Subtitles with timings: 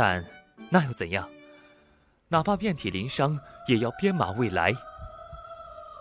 [0.00, 0.24] 但
[0.70, 1.28] 那又怎样？
[2.28, 4.72] 哪怕遍体鳞伤，也要编码未来。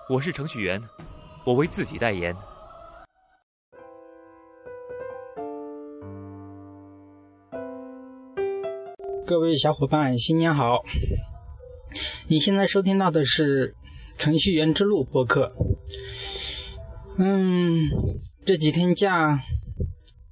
[0.08, 0.80] 我是程序员，
[1.44, 2.36] 我为自己代言。
[9.26, 10.84] 各位小伙伴，新年好！
[12.28, 13.72] 你现在收听到的是
[14.20, 15.52] 《程序员之路》播客。
[17.18, 17.90] 嗯，
[18.46, 19.40] 这几天假，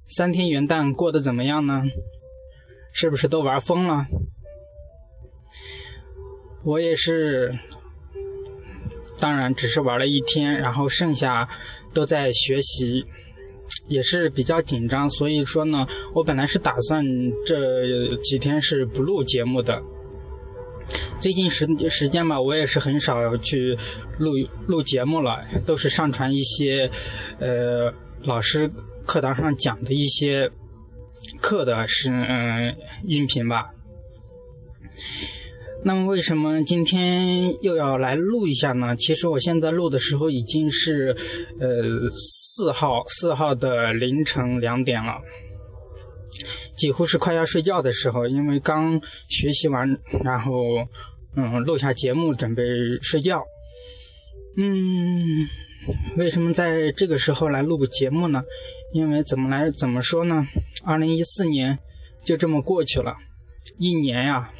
[0.06, 1.82] 三天元旦过得怎么样呢？
[2.98, 4.06] 是不是都玩疯了？
[6.64, 7.54] 我也是，
[9.18, 11.46] 当然只是玩了一天，然后剩下
[11.92, 13.04] 都在学习。
[13.88, 17.04] 也是比较紧张，所以说呢，我本来是打算
[17.44, 19.82] 这几天是不录节目的。
[21.20, 23.76] 最近时时间吧，我也是很少去
[24.18, 24.30] 录
[24.68, 26.88] 录节目了，都是上传一些
[27.40, 27.92] 呃
[28.22, 28.70] 老师
[29.04, 30.50] 课堂上讲的一些
[31.36, 33.70] 课的是嗯音频吧。
[35.84, 38.96] 那么为什么今天又要来录一下呢？
[38.96, 41.14] 其实我现在录的时候已经是，
[41.60, 45.20] 呃，四号四号的凌晨两点了，
[46.76, 50.52] 几乎是快要睡觉的时候，因为刚学习完，然后
[51.36, 52.64] 嗯录下节目准备
[53.00, 53.44] 睡觉。
[54.56, 55.46] 嗯，
[56.16, 58.42] 为什么在这个时候来录个节目呢？
[58.96, 60.46] 因为怎么来怎么说呢？
[60.82, 61.78] 二零一四年
[62.24, 63.14] 就这么过去了，
[63.78, 64.50] 一年呀。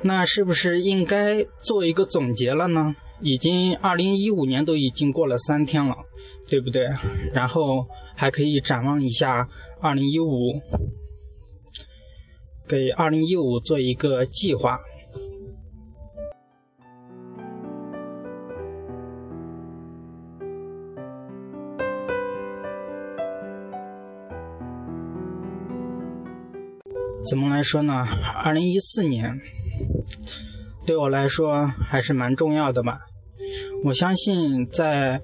[0.00, 2.96] 那是不是应该做一个总结了呢？
[3.20, 5.94] 已经二零一五年都已经过了三天了，
[6.48, 6.88] 对不对？
[7.34, 9.46] 然后还可以展望一下
[9.82, 10.58] 二零一五，
[12.66, 14.80] 给二零一五做一个计划。
[27.32, 28.06] 怎么来说呢？
[28.44, 29.40] 二零一四年
[30.84, 33.00] 对我来说还是蛮重要的吧。
[33.84, 35.18] 我相信在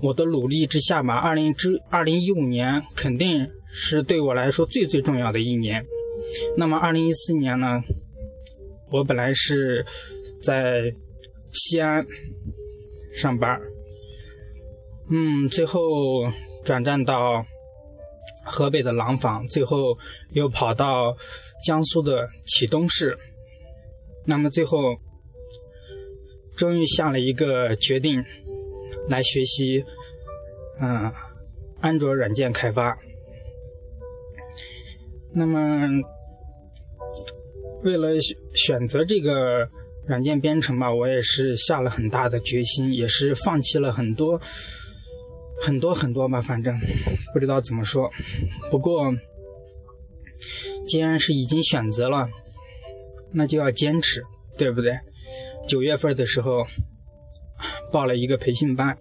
[0.00, 5.84] 我的努力之下吧，二零之二零一五年肯定是对我来说最最重要的一年。
[6.56, 7.82] 那么二零一四年呢，
[8.90, 9.84] 我本来是
[10.42, 10.90] 在
[11.52, 12.02] 西安
[13.12, 13.60] 上班，
[15.10, 16.32] 嗯，最后
[16.64, 17.44] 转战到。
[18.46, 19.98] 河北的廊坊，最后
[20.30, 21.16] 又跑到
[21.66, 23.18] 江苏的启东市，
[24.24, 24.96] 那么最后
[26.56, 28.24] 终于下了一个决定，
[29.08, 29.84] 来学习，
[30.80, 31.12] 嗯，
[31.80, 32.96] 安卓软件开发。
[35.34, 35.88] 那么
[37.82, 38.10] 为了
[38.54, 39.68] 选择这个
[40.06, 44.40] 软件编程吧，我也是下了很大的决心，也是放弃了很多。
[45.62, 46.78] 很多很多吧，反正
[47.32, 48.10] 不知道怎么说。
[48.70, 49.12] 不过，
[50.86, 52.28] 既然是已经选择了，
[53.32, 54.22] 那就要坚持，
[54.56, 54.98] 对不对？
[55.66, 56.64] 九月份的时候
[57.92, 58.96] 报了一个培训班，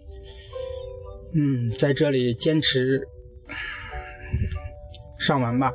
[1.33, 3.07] 嗯，在这里坚持
[5.19, 5.71] 上完吧。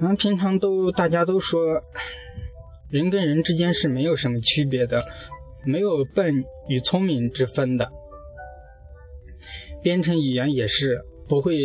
[0.00, 1.80] 嗯，平常都大家都说，
[2.88, 5.04] 人跟人之间是没有什么区别的，
[5.64, 7.92] 没有笨与聪明之分的。
[9.82, 10.98] 编程语言也是
[11.28, 11.56] 不会，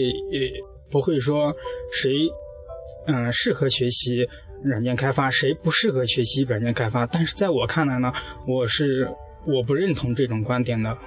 [0.89, 1.53] 不会说
[1.91, 2.11] 谁，
[3.05, 4.27] 嗯，适合学习
[4.63, 7.05] 软件开发，谁不适合学习软件开发。
[7.05, 8.11] 但是在我看来呢，
[8.47, 9.07] 我是
[9.45, 10.97] 我不认同这种观点的。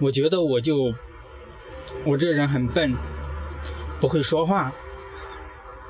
[0.00, 0.92] 我觉得我就
[2.04, 2.92] 我这个人很笨，
[4.00, 4.74] 不会说话，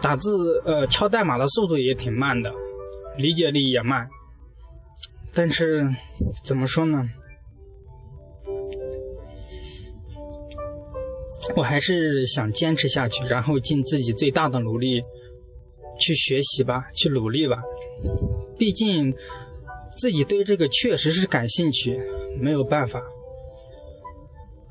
[0.00, 2.52] 打字，呃，敲代码的速度也挺慢的，
[3.16, 4.08] 理解力也慢。
[5.32, 5.88] 但是
[6.44, 7.08] 怎么说呢？
[11.56, 15.02] 我还是想坚持下去，然后尽自己最大的努力
[15.98, 17.62] 去学习吧，去努力吧。
[18.56, 19.14] 毕竟
[19.98, 22.00] 自己对这个确实是感兴趣，
[22.38, 23.02] 没有办法。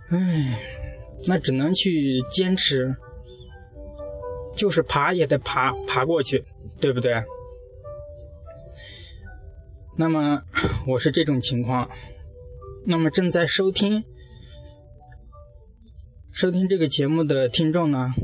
[0.09, 0.59] 唉，
[1.25, 2.95] 那只能去坚持，
[4.55, 6.43] 就是爬也得爬爬过去，
[6.79, 7.21] 对不对？
[9.97, 10.41] 那么
[10.87, 11.89] 我是这种情况，
[12.85, 14.03] 那么正在收听。
[16.41, 18.15] 收听这个节目的听众呢，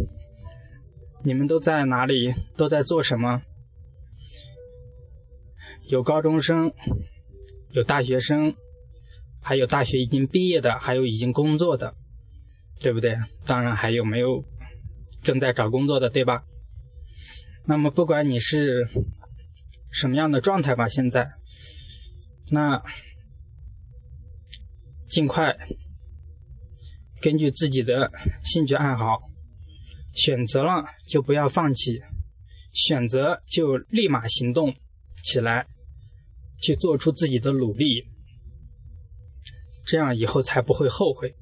[1.24, 2.34] 你们都在哪里？
[2.56, 3.44] 都在做什么？
[5.84, 6.74] 有高中生，
[7.74, 8.56] 有大学生，
[9.40, 11.94] 还有大学已经毕业的，还有已经工作的，
[12.80, 13.16] 对不对？
[13.46, 14.44] 当然还有没有
[15.22, 16.44] 正在找工作的，对吧？
[17.68, 18.88] 那么不管你是
[19.92, 21.34] 什么样的状态吧，现在，
[22.50, 22.82] 那
[25.08, 25.56] 尽快
[27.22, 28.12] 根据自己的
[28.44, 29.20] 兴趣爱好
[30.14, 32.02] 选择了，就不要放弃，
[32.74, 34.74] 选择就立马行动
[35.24, 35.66] 起来。
[36.60, 38.04] 去做出自己的努力，
[39.86, 41.36] 这样以后才不会后悔，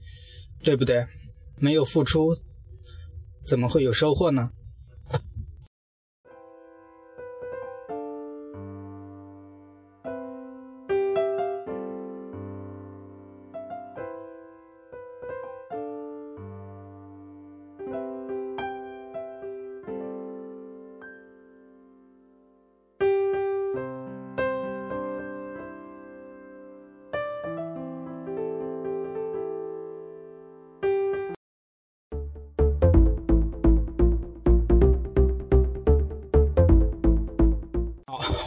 [0.62, 1.08] 对不对？
[1.56, 2.36] 没有付出，
[3.48, 4.52] 怎么会有收获呢？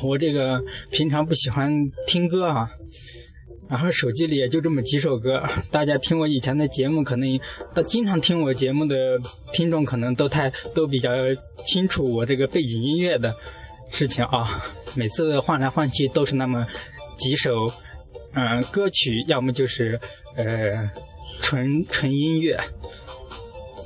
[0.02, 1.70] 我这个平常不喜欢
[2.06, 2.70] 听歌啊，
[3.68, 5.42] 然后手机里也就这么几首歌。
[5.70, 7.28] 大家听我以前的节目，可能
[7.86, 9.18] 经常听我节目的
[9.52, 11.10] 听众可能都太都比较
[11.66, 13.34] 清楚我这个背景音乐的
[13.90, 14.62] 事情啊。
[14.94, 16.66] 每次换来换去都是那么
[17.18, 17.52] 几首，
[18.32, 20.00] 嗯，歌曲，要么就是
[20.36, 20.90] 呃
[21.42, 22.58] 纯纯音乐，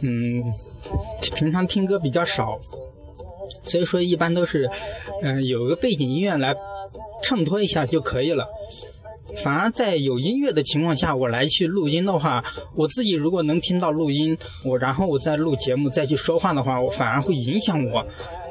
[0.03, 0.43] 嗯，
[1.35, 2.61] 平常听歌比较少。
[3.62, 4.69] 所以说，一般都是，
[5.23, 6.55] 嗯，有个背景音乐来
[7.23, 8.49] 衬托一下就可以了。
[9.37, 12.44] 反而在有音乐的情况下，我来去录音的话，
[12.76, 18.05] 我自己如果能听到录音，我然后我再录节目再去说话的话，我反而会影响我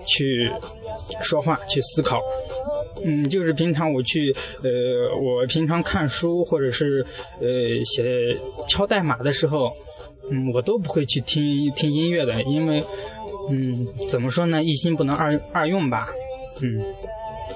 [0.07, 0.49] 去
[1.21, 2.19] 说话去思考。
[3.03, 4.69] 嗯，就是平常我去，呃，
[5.21, 7.05] 我平常看书或者是
[7.39, 7.47] 呃
[7.83, 8.35] 写
[8.67, 9.71] 敲代码的时候，
[10.31, 12.81] 嗯，我都不会去听听音乐的，因为。
[13.49, 14.63] 嗯，怎么说呢？
[14.63, 16.07] 一心不能二二用吧。
[16.61, 16.79] 嗯，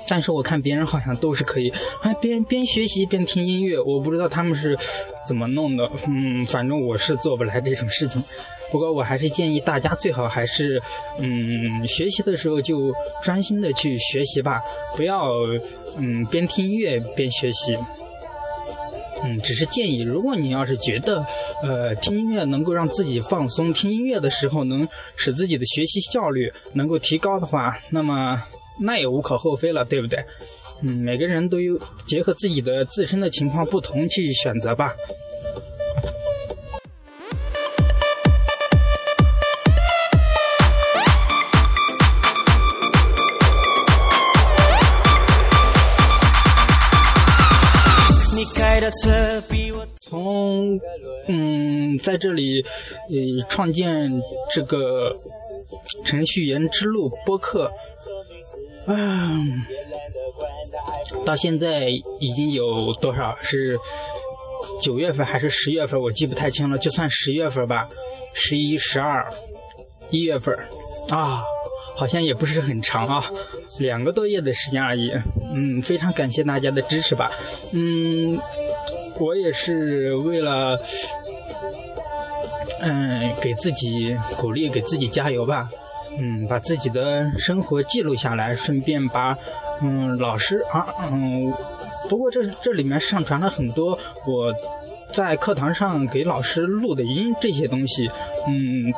[0.08, 1.72] 但是我看别人好像都是可以，
[2.02, 3.80] 还边边学习边听音乐。
[3.80, 4.78] 我不知道他们是
[5.28, 5.90] 怎么弄的。
[6.08, 8.24] 嗯，反正我是做不来这种事情。
[8.72, 10.82] 不过我还是建议大家最好还是，
[11.20, 12.92] 嗯，学习的时候就
[13.22, 14.60] 专心的去学习吧，
[14.98, 15.30] 不要
[16.00, 17.78] 嗯边听音乐边学习。
[19.24, 21.26] 嗯，只是建议，如果你要是觉得，
[21.64, 28.42] 呃，听音乐能够让自己放松，听音乐的时候能使自己的学习效率能够提高的话，那么
[28.80, 30.20] 那也无可厚非了，对不对？
[30.84, 34.94] 嗯，每个人都有结合自己的自身的情况不同去选择吧。
[52.06, 52.64] 在这里
[53.10, 54.22] 呃创建
[54.54, 55.12] 这个
[56.06, 57.74] 程序员之路播客，
[58.86, 59.42] 啊，
[61.26, 63.36] 到现在已经有多少？
[63.42, 63.76] 是
[64.84, 66.00] 九月份还是十月份？
[66.00, 66.78] 我记不太清了。
[66.78, 67.90] 就算十月份吧，
[68.34, 69.28] 十一、十二、
[70.12, 70.56] 一月份
[71.10, 71.42] 啊，
[71.96, 73.26] 好像也不是很长啊，
[73.80, 75.12] 两个多月的时间而已。
[75.56, 77.32] 嗯，非常感谢大家的支持吧。
[77.74, 78.40] 嗯。
[79.18, 80.78] 我也是为了，
[82.86, 85.70] 嗯，给自己鼓励，给自己加油吧。
[86.18, 89.38] 嗯，把自己的生活记录下来，顺便把，
[89.82, 91.52] 嗯，老师啊，嗯，
[92.08, 94.54] 不过这这里面上传了很多我
[95.12, 98.10] 在课堂上给老师录的音，这些东西，
[98.48, 98.94] 嗯。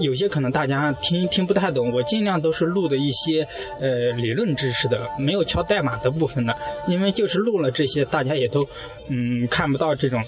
[0.00, 3.46] 有些可能大家听听不太懂，我尽量都是录的一些
[3.78, 6.56] 呃理论知识的，没有敲代码的部分的，
[6.86, 8.66] 因为就是录了这些，大家也都
[9.08, 10.18] 嗯看不到这种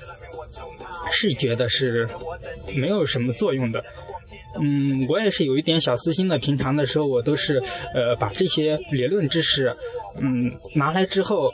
[1.12, 2.08] 是觉得，是
[2.74, 3.84] 没有什么作用的。
[4.60, 7.62] 嗯，我也是有一点小私心的，平常的时候我都是
[7.94, 9.72] 呃把这些理论知识
[10.20, 11.52] 嗯拿来之后。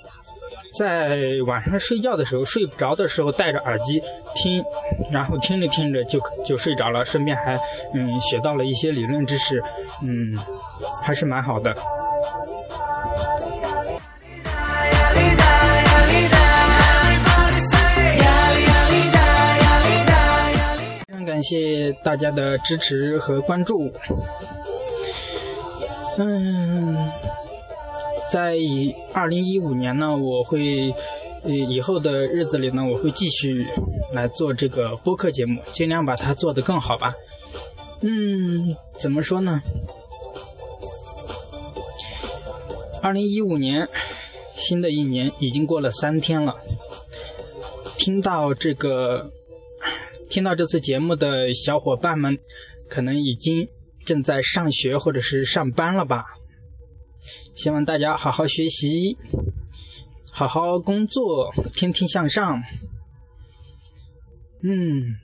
[0.79, 4.01] 在晚上睡觉的时候，睡不着的时候戴着耳机
[4.37, 4.63] 听，
[5.11, 7.59] 然后听着听着就就睡着了，顺便还
[7.95, 9.61] 嗯学到了一些理论知识，
[10.05, 10.37] 嗯，
[11.03, 11.75] 还是蛮好的。
[21.39, 23.93] 感谢大家的支持和关注，
[26.19, 27.09] 嗯。
[28.33, 30.93] 在以二零一五年呢，我会，
[31.45, 33.65] 以后的日子里呢，我会继续
[34.13, 37.15] 来做这个播客节目，尽量把它做得更好吧。
[38.01, 39.63] 嗯，怎么说呢？
[43.01, 43.89] 二零一五年，
[44.57, 46.57] 新的一年已经过了三天了。
[47.97, 49.31] 听到这个，
[50.31, 52.39] 听到这次节目的小伙伴们，
[52.89, 53.67] 可能已经
[54.05, 56.25] 正在上学或者是上班了吧？
[57.55, 59.17] 希望大家好好学习，
[60.31, 62.63] 好好工作，天天向上。
[64.63, 65.17] 嗯。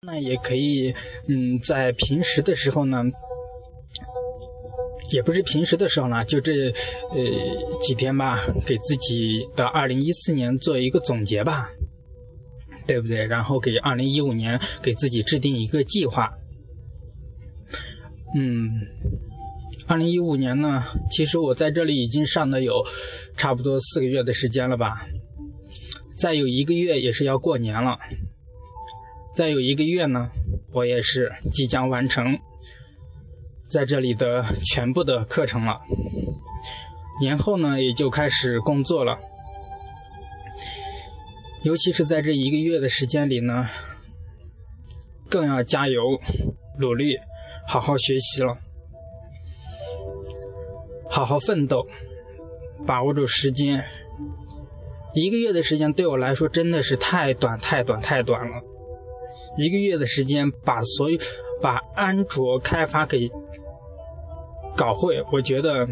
[0.00, 0.92] 那也可以，
[1.28, 3.04] 嗯，在平时的时候呢，
[5.10, 6.68] 也不是平时的时候呢，就这
[7.10, 11.70] 呃几天吧，给自己的二零一四年做一个总结吧，
[12.86, 13.26] 对不对？
[13.26, 16.30] 然后给二零一五年给自己制定一个计划。
[18.36, 18.70] 嗯，
[19.86, 22.84] 二零一五年呢，其实我在这里已经上的有
[23.36, 25.08] 差不多四个月的时间了吧，
[26.18, 27.98] 再有一个月也是要过年了。
[29.34, 30.28] 再有一个月呢，
[30.72, 32.38] 我也是即将完成
[33.68, 35.80] 在这里的全部的课程了。
[37.20, 39.18] 年后呢，也就开始工作了。
[41.62, 43.68] 尤其是在这一个月的时间里呢，
[45.28, 46.00] 更要加油、
[46.78, 47.18] 努力、
[47.66, 48.56] 好好学习了，
[51.10, 51.86] 好好奋斗，
[52.86, 53.84] 把握住时间。
[55.14, 58.62] 一个月的时间对我来说真的是太短、太短、太短了。
[59.56, 61.18] 一个月的时间把所有
[61.60, 63.30] 把安卓开发给
[64.76, 65.86] 搞会，我觉得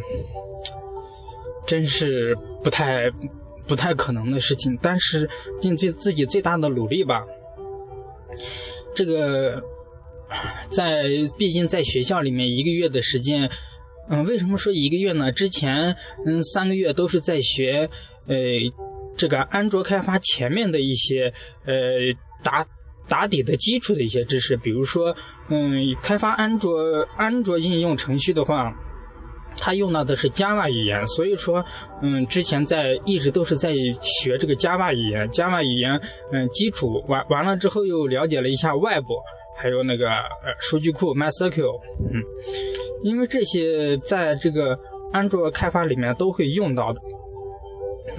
[1.66, 3.10] 真是不太
[3.66, 4.78] 不太可能的事情。
[4.80, 5.28] 但是
[5.60, 7.24] 尽最自己最大的努力吧。
[8.94, 9.62] 这个
[10.70, 11.04] 在
[11.36, 13.50] 毕竟在学校里面一个月的时间，
[14.08, 15.32] 嗯，为什么说一个月呢？
[15.32, 17.90] 之前嗯三个月都是在学
[18.26, 18.36] 呃
[19.16, 21.32] 这个安卓开发前面的一些
[21.64, 21.74] 呃
[22.42, 22.64] 打。
[23.08, 25.14] 打底的基础的一些知识，比如说，
[25.48, 26.72] 嗯，开发安卓
[27.16, 28.74] 安卓应用程序的话，
[29.58, 31.64] 它用到的是 Java 语言，所以说，
[32.02, 36.00] 嗯，之前在一直都是在学这个 Java 语言，Java 语言，
[36.32, 39.14] 嗯，基础完完了之后又了解了一下外部，
[39.56, 41.80] 还有那个呃数据库 MySQL，
[42.12, 42.22] 嗯，
[43.02, 44.78] 因为这些在这个
[45.12, 47.00] 安卓开发里面都会用到的。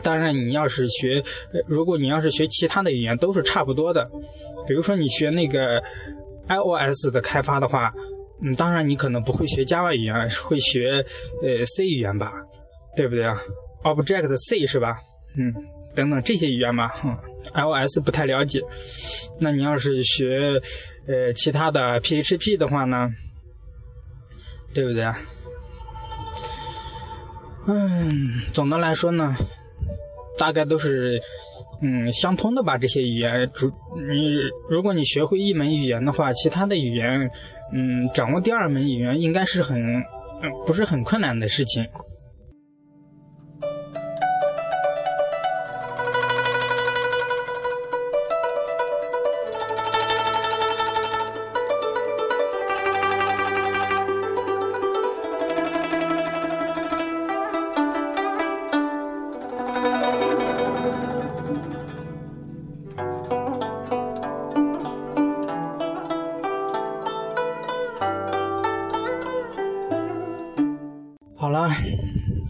[0.08, 1.22] 当然，你要是学，
[1.68, 4.10] 如果你要是学其他的语言，都是差不多的。
[4.66, 5.84] 比如说你学那个
[6.48, 7.92] iOS 的开发的话，
[8.42, 11.06] 嗯，当然你可能不会学 Java 语言，会学
[11.44, 12.32] 呃 C 语言吧，
[12.96, 13.38] 对不对啊
[13.84, 14.96] ？Object C 是吧？
[15.36, 15.54] 嗯，
[15.94, 16.96] 等等这些语言吧。
[17.04, 17.14] 嗯
[17.54, 18.62] ，iOS 不太了解。
[19.42, 20.62] 那你要是学
[21.06, 23.10] 呃其他的 PHP 的话呢，
[24.74, 25.20] 对不对啊？
[27.68, 29.36] 嗯，总的来说呢。
[30.38, 31.22] 大概都是，
[31.82, 32.78] 嗯，相通的吧。
[32.78, 34.36] 这些语言，主你
[34.70, 37.30] 如果你学会一门语言的话，其他的语言，
[37.74, 39.82] 嗯，掌握第二门语言应该是很，
[40.42, 41.86] 嗯，不是很困难的事情。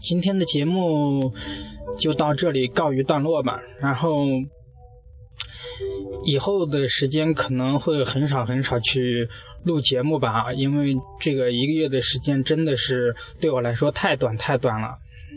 [0.08, 1.30] 今天的节目
[1.98, 3.60] 就到这里告一段落吧。
[3.78, 4.24] 然后
[6.24, 9.28] 以后的时间可能会很少很少去
[9.64, 14.96] 录节目吧，因为这个一个月的时间真的是对我来说太短太短了。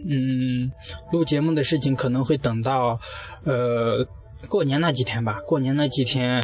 [0.09, 0.71] 嗯，
[1.11, 2.97] 录节目的事情可能会等到
[3.43, 4.07] 呃
[4.47, 5.41] 过年那几天吧。
[5.45, 6.41] 过年那几天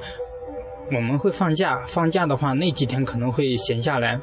[0.92, 4.20] 我们会放假，放假的话那几天可能会闲下来。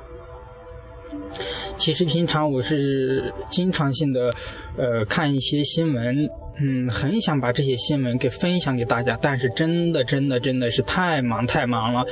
[1.76, 4.32] 其实平常我是经常性的，
[4.76, 6.28] 呃，看一些新闻，
[6.60, 12.04] 嗯，很想把这些新闻给分享给大家，但是真的真的真的是太忙太忙了，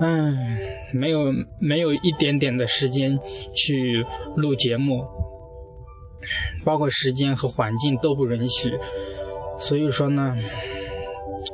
[0.00, 0.58] 嗯，
[0.92, 3.18] 没有没有一点点的时间
[3.54, 4.04] 去
[4.36, 5.04] 录节目，
[6.64, 8.72] 包括时间和环境都不允许，
[9.58, 10.36] 所以说呢，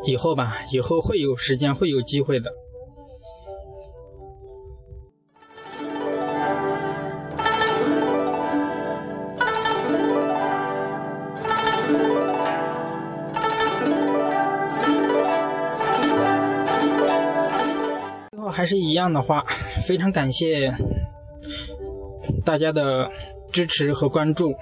[0.04, 2.52] 以后吧，以后会有时间会有机会的。
[18.60, 19.42] 还是一样的话，
[19.86, 20.70] 非常感谢
[22.44, 23.10] 大家的
[23.50, 24.54] 支持和关注。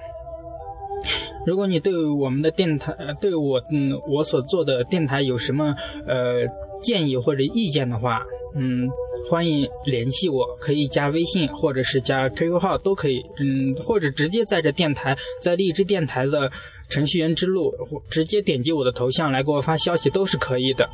[1.45, 5.75] 如果你对我们的电台，对我嗯我所做的电台有什么
[6.07, 6.47] 呃
[6.81, 8.23] 建议或者意见的话，
[8.55, 8.87] 嗯，
[9.29, 16.49] 欢迎联系我，可以加微信或者是加 QQ 号都可以，嗯，或者直接在这电台，在荔枝电台的
[16.87, 20.87] 程序员之路，或直接点击我的头像来给我发消息都是可以的。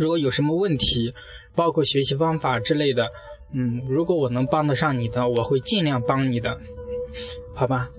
[0.00, 1.14] 如果有什么问题，
[1.54, 3.06] 包括学习方法之类的，
[3.52, 6.58] 嗯，如果我能帮得上你的，我会尽量帮你的，
[7.54, 7.90] 好吧？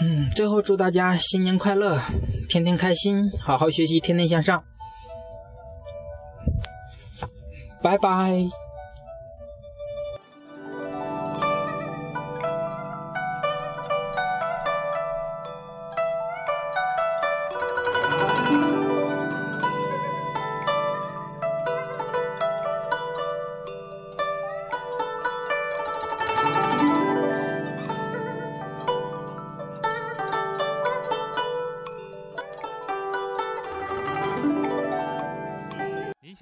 [0.00, 2.00] 嗯，最后祝大家新年快乐，
[2.48, 4.64] 天天开心，好好学习，天天向上，
[7.80, 8.63] 拜拜。